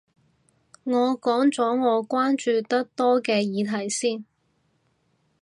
[0.83, 4.25] 我講咗我關注得多嘅議題先